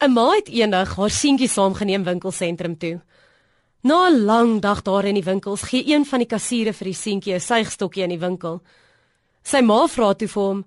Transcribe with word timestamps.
'n 0.00 0.12
Ma 0.12 0.30
het 0.32 0.48
eendag 0.48 0.96
haar 0.96 1.10
seentjie 1.10 1.48
saamgeneem 1.48 2.04
winkelsentrum 2.04 2.76
toe. 2.78 3.00
Na 3.82 4.08
'n 4.08 4.24
lang 4.24 4.60
dag 4.60 4.82
daar 4.82 5.04
in 5.04 5.14
die 5.14 5.24
winkels 5.24 5.62
gee 5.62 5.92
een 5.94 6.06
van 6.06 6.18
die 6.18 6.28
kassiere 6.28 6.72
vir 6.72 6.84
die 6.84 6.94
seentjie 6.94 7.34
'n 7.34 7.40
suigstokkie 7.40 8.02
in 8.02 8.08
die 8.08 8.18
winkel. 8.18 8.62
Sy 9.42 9.60
ma 9.60 9.86
vra 9.86 10.14
toe 10.14 10.28
vir 10.28 10.42
hom: 10.42 10.64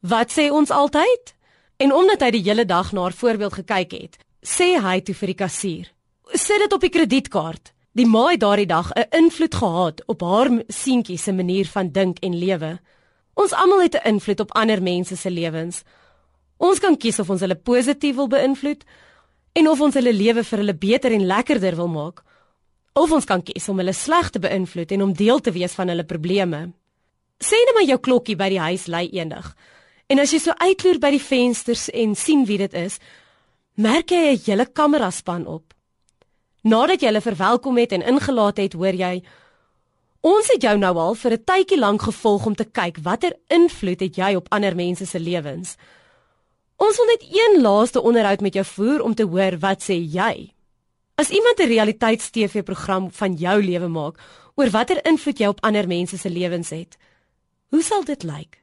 "Wat 0.00 0.30
sê 0.30 0.50
ons 0.50 0.70
altyd?" 0.70 1.34
En 1.76 1.94
omdat 1.94 2.20
hy 2.20 2.30
die 2.30 2.42
hele 2.42 2.64
dag 2.64 2.92
na 2.92 3.00
haar 3.00 3.12
voorbeeld 3.12 3.52
gekyk 3.52 3.92
het, 3.92 4.18
sê 4.42 4.80
hy 4.82 5.00
toe 5.00 5.14
vir 5.14 5.26
die 5.26 5.40
kassier: 5.44 5.92
"Sit 6.32 6.58
dit 6.58 6.72
op 6.72 6.80
die 6.80 6.90
kredietkaart." 6.90 7.72
Die 7.94 8.06
ma 8.06 8.26
het 8.30 8.40
daardie 8.40 8.66
dag 8.66 8.90
'n 8.92 9.06
invloed 9.10 9.54
gehad 9.54 10.02
op 10.06 10.20
haar 10.20 10.62
seentjie 10.68 11.18
se 11.18 11.32
manier 11.32 11.66
van 11.66 11.92
dink 11.92 12.18
en 12.18 12.38
lewe. 12.38 12.80
Ons 13.34 13.52
almal 13.52 13.82
het 13.82 13.94
'n 13.94 14.08
invloed 14.08 14.40
op 14.40 14.52
ander 14.52 14.82
mense 14.82 15.16
se 15.16 15.30
lewens. 15.30 15.82
Ons 16.62 16.78
kan 16.82 16.94
kies 16.96 17.18
of 17.18 17.30
ons 17.32 17.42
hulle 17.42 17.58
positief 17.58 18.16
wil 18.16 18.28
beïnvloed 18.30 18.84
en 19.58 19.68
of 19.68 19.80
ons 19.82 19.96
hulle 19.98 20.12
lewe 20.14 20.44
vir 20.46 20.62
hulle 20.62 20.76
beter 20.78 21.14
en 21.16 21.26
lekkerder 21.26 21.76
wil 21.76 21.90
maak, 21.90 22.22
of 22.94 23.12
ons 23.12 23.26
kan 23.26 23.42
kies 23.42 23.66
om 23.72 23.80
hulle 23.82 23.94
sleg 23.96 24.30
te 24.30 24.40
beïnvloed 24.42 24.94
en 24.94 25.02
om 25.08 25.14
deel 25.16 25.40
te 25.40 25.52
wees 25.52 25.74
van 25.74 25.90
hulle 25.90 26.06
probleme. 26.06 26.68
Sê 27.42 27.58
net 27.58 27.74
maar 27.74 27.88
jou 27.88 27.98
klokkie 27.98 28.38
by 28.38 28.48
die 28.52 28.62
huis 28.62 28.86
lui 28.86 29.08
eendag. 29.10 29.52
En 30.06 30.22
as 30.22 30.32
jy 30.32 30.38
so 30.44 30.54
uitloer 30.60 31.00
by 31.02 31.10
die 31.16 31.22
vensters 31.22 31.88
en 31.90 32.14
sien 32.14 32.44
wie 32.46 32.60
dit 32.60 32.74
is, 32.78 32.98
merk 33.74 34.12
jy 34.12 34.36
'n 34.36 34.42
hele 34.46 34.66
kameraspan 34.66 35.46
op. 35.46 35.74
Nadat 36.62 37.00
jy 37.02 37.08
hulle 37.08 37.20
verwelkom 37.20 37.78
het 37.78 37.92
en 37.92 38.02
ingelaat 38.02 38.58
het, 38.58 38.72
hoor 38.74 38.94
jy 38.94 39.22
Ons 40.22 40.52
het 40.52 40.62
jou 40.62 40.76
nou 40.78 40.96
al 40.98 41.14
vir 41.14 41.32
'n 41.32 41.44
tydjie 41.44 41.78
lank 41.78 42.02
gevolg 42.02 42.46
om 42.46 42.54
te 42.54 42.64
kyk 42.64 42.98
watter 43.02 43.32
invloed 43.48 44.00
het 44.00 44.14
jy 44.16 44.36
op 44.36 44.46
ander 44.50 44.76
mense 44.76 45.06
se 45.06 45.18
lewens. 45.18 45.76
Ons 46.82 46.98
wil 46.98 47.06
net 47.12 47.24
een 47.30 47.60
laaste 47.62 48.00
onderhoud 48.02 48.40
met 48.42 48.56
jou 48.58 48.64
voer 48.66 49.02
om 49.06 49.14
te 49.14 49.26
hoor 49.28 49.54
wat 49.62 49.84
sê 49.86 49.94
jy. 50.00 50.50
As 51.14 51.30
iemand 51.30 51.60
'n 51.60 51.70
realiteits-TV-program 51.70 53.10
van 53.12 53.34
jou 53.34 53.62
lewe 53.62 53.88
maak 53.88 54.18
oor 54.54 54.70
watter 54.70 54.98
invloed 55.06 55.38
jy 55.38 55.46
op 55.46 55.60
ander 55.62 55.86
mense 55.86 56.18
se 56.18 56.30
lewens 56.30 56.70
het, 56.70 56.96
hoe 57.70 57.82
sal 57.82 58.04
dit 58.04 58.22
lyk? 58.22 58.62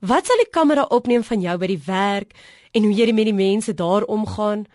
Wat 0.00 0.26
sal 0.26 0.36
die 0.36 0.50
kamera 0.50 0.82
opneem 0.82 1.24
van 1.24 1.40
jou 1.40 1.58
by 1.58 1.66
die 1.66 1.82
werk 1.86 2.32
en 2.72 2.82
hoe 2.82 2.92
jy 2.92 3.12
met 3.12 3.24
die 3.24 3.34
mense 3.34 3.74
daar 3.74 4.04
omgaan? 4.04 4.66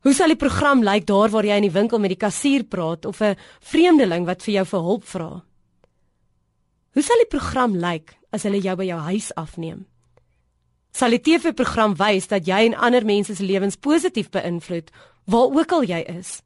Hoe 0.00 0.12
sal 0.12 0.26
die 0.26 0.36
program 0.36 0.82
lyk 0.82 1.06
daar 1.06 1.28
waar 1.28 1.44
jy 1.44 1.56
in 1.56 1.62
die 1.62 1.78
winkel 1.80 1.98
met 1.98 2.10
die 2.10 2.26
kassier 2.26 2.64
praat 2.64 3.04
of 3.04 3.20
'n 3.20 3.36
vreemdeling 3.60 4.26
wat 4.26 4.42
vir 4.42 4.54
jou 4.54 4.64
vir 4.64 4.80
hulp 4.80 5.04
vra? 5.04 5.44
Hoe 6.92 7.02
sal 7.02 7.16
die 7.16 7.38
program 7.38 7.76
lyk 7.76 8.18
as 8.30 8.42
hulle 8.42 8.60
jou 8.60 8.76
by 8.76 8.84
jou 8.84 9.00
huis 9.00 9.34
afneem? 9.34 9.86
Sal 10.98 11.14
die 11.14 11.20
TV-program 11.22 11.92
wys 11.94 12.26
dat 12.26 12.48
jy 12.48 12.64
en 12.66 12.74
ander 12.74 13.04
mense 13.06 13.36
se 13.38 13.44
lewens 13.46 13.76
positief 13.78 14.32
beïnvloed 14.34 14.88
waar 15.30 15.52
ook 15.54 15.72
al 15.76 15.84
jy 15.86 16.00
is? 16.10 16.40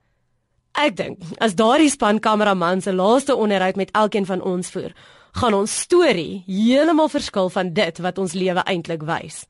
Ek 0.76 0.96
dink 0.98 1.22
as 1.40 1.56
daardie 1.56 1.88
span 1.92 2.20
kameraman 2.20 2.82
se 2.84 2.92
laaste 2.92 3.32
onderhoud 3.32 3.78
met 3.80 3.92
elkeen 3.96 4.28
van 4.28 4.42
ons 4.44 4.68
voer, 4.74 4.92
gaan 5.40 5.56
ons 5.56 5.76
storie 5.86 6.42
heeltemal 6.44 7.08
verskil 7.08 7.48
van 7.54 7.70
dit 7.72 8.00
wat 8.04 8.20
ons 8.20 8.34
lewe 8.36 8.64
eintlik 8.68 9.06
wys. 9.08 9.46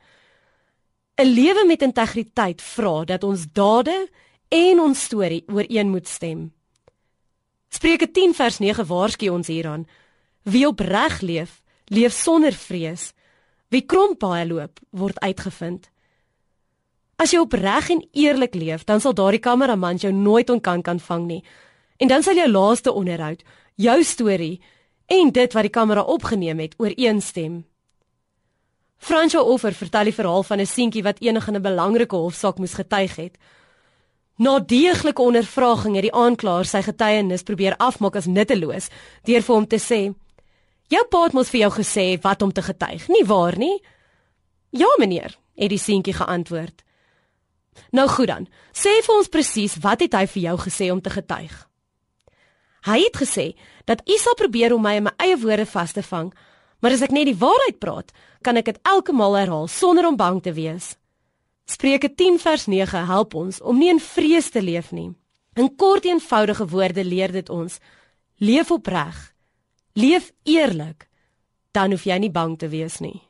'n 1.19 1.27
Lewe 1.27 1.67
met 1.67 1.83
integriteit 1.83 2.62
vra 2.62 3.05
dat 3.05 3.25
ons 3.25 3.47
dade 3.53 4.06
en 4.48 4.80
ons 4.80 5.03
storie 5.03 5.42
ooreen 5.48 5.91
moet 5.91 6.06
stem. 6.08 6.53
Spreuke 7.70 8.06
10 8.06 8.34
vers 8.34 8.58
9 8.58 8.86
waarsku 8.86 9.28
ons 9.28 9.47
hieraan: 9.47 9.86
Wie 10.42 10.67
opreg 10.67 11.20
leef, 11.20 11.62
leef 11.91 12.12
sonder 12.12 12.53
vrees. 12.53 13.12
Wie 13.72 13.86
krom 13.88 14.16
paai 14.20 14.44
loop, 14.50 14.80
word 14.92 15.16
uitgevind. 15.24 15.88
As 17.16 17.32
jy 17.32 17.40
opreg 17.40 17.88
en 17.94 18.02
eerlik 18.12 18.54
leef, 18.58 18.84
dan 18.84 19.00
sal 19.00 19.14
daardie 19.16 19.40
kameraman 19.40 20.00
jou 20.02 20.12
nooit 20.12 20.50
onkan 20.52 20.82
kan 20.84 21.00
vang 21.00 21.26
nie. 21.26 21.42
En 21.96 22.10
dan 22.10 22.22
sal 22.22 22.36
jou 22.36 22.48
laaste 22.50 22.92
onderhoud, 22.92 23.40
jou 23.80 23.98
storie 24.04 24.60
en 25.06 25.30
dit 25.32 25.54
wat 25.56 25.64
die 25.64 25.72
kamera 25.72 26.02
opgeneem 26.05 26.61
het, 26.61 26.74
ooreenstem. 26.77 27.62
Fransjo 29.02 29.40
Offer 29.55 29.74
vertel 29.74 30.11
die 30.11 30.14
verhaal 30.14 30.42
van 30.42 30.61
'n 30.61 30.66
seentjie 30.66 31.02
wat 31.02 31.20
eendag 31.20 31.48
in 31.48 31.56
'n 31.56 31.62
belangrike 31.62 32.16
hofsaak 32.16 32.58
moes 32.58 32.74
getuig 32.74 33.16
het. 33.16 33.38
Na 34.36 34.58
deeglike 34.61 35.22
ondervraging 35.22 35.94
het 35.94 36.02
die 36.02 36.14
aanklaer 36.14 36.64
sy 36.64 36.82
getuienis 36.82 37.42
probeer 37.42 37.77
afmaak 37.77 38.16
as 38.16 38.27
nutteloos 38.27 38.88
deur 39.24 39.42
vir 39.42 39.55
hom 39.55 39.66
te 39.66 39.78
sê: 39.78 40.14
"Jou 40.92 41.03
pa 41.08 41.25
het 41.25 41.33
mos 41.33 41.51
vir 41.51 41.61
jou 41.61 41.73
gesê 41.79 42.20
wat 42.20 42.42
om 42.42 42.53
te 42.53 42.63
getuig, 42.63 43.08
nie 43.08 43.25
waar 43.25 43.57
nie?" 43.58 43.83
"Ja, 44.70 44.91
meneer," 44.98 45.39
het 45.57 45.69
die 45.69 45.79
seentjie 45.79 46.14
geantwoord. 46.14 46.85
"Nou 47.91 48.08
goed 48.08 48.27
dan, 48.27 48.48
sê 48.73 49.01
vir 49.05 49.14
ons 49.17 49.29
presies 49.29 49.77
wat 49.80 50.01
het 50.01 50.13
hy 50.13 50.27
vir 50.27 50.42
jou 50.42 50.57
gesê 50.58 50.91
om 50.92 51.01
te 51.01 51.11
getuig?" 51.11 51.69
Hy 52.83 52.98
het 52.98 53.17
gesê 53.17 53.55
dat 53.85 54.08
u 54.08 54.17
sal 54.19 54.35
probeer 54.35 54.73
om 54.75 54.83
my 54.83 54.95
in 54.97 55.03
my 55.03 55.13
eie 55.17 55.36
woorde 55.36 55.67
vas 55.67 55.92
te 55.92 56.03
vang, 56.03 56.33
Maar 56.83 56.97
as 56.97 57.05
ek 57.07 57.14
net 57.14 57.29
die 57.30 57.39
waarheid 57.39 57.79
praat, 57.79 58.11
kan 58.42 58.59
ek 58.59 58.73
dit 58.73 58.79
elke 58.91 59.14
maal 59.14 59.36
herhaal 59.39 59.69
sonder 59.70 60.09
om 60.09 60.19
bang 60.19 60.41
te 60.42 60.51
wees. 60.57 60.97
Spreuke 61.70 62.11
10 62.11 62.41
vers 62.42 62.67
9 62.67 63.05
help 63.07 63.36
ons 63.39 63.61
om 63.63 63.79
nie 63.79 63.92
in 63.92 64.03
vrees 64.03 64.51
te 64.51 64.59
leef 64.63 64.91
nie. 64.91 65.13
In 65.55 65.70
kort 65.79 66.09
eenvoudige 66.09 66.67
woorde 66.67 67.05
leer 67.07 67.30
dit 67.30 67.48
ons: 67.55 67.79
leef 68.42 68.73
opreg, 68.74 69.30
leef 69.92 70.33
eerlik, 70.42 71.08
dan 71.73 71.91
hoef 71.91 72.05
jy 72.07 72.19
nie 72.19 72.33
bang 72.33 72.57
te 72.58 72.69
wees 72.69 73.01
nie. 73.01 73.20